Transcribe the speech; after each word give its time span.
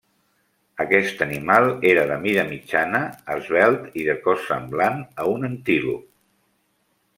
Aquest 0.85 1.19
animal 1.25 1.65
era 1.89 2.05
de 2.13 2.17
mida 2.23 2.45
mitjana, 2.47 3.03
esvelt 3.35 4.01
i 4.05 4.09
de 4.09 4.17
cos 4.25 4.43
semblant 4.49 4.99
a 5.25 5.29
un 5.37 5.49
antílop. 5.53 6.11